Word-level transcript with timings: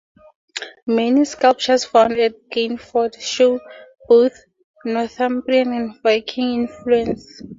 Many 0.87 1.25
sculptures 1.25 1.85
found 1.85 2.13
at 2.13 2.49
Gainford 2.49 3.21
show 3.21 3.59
both 4.07 4.33
Northumbrian 4.83 5.71
and 5.73 6.01
Viking 6.01 6.61
influence. 6.63 7.43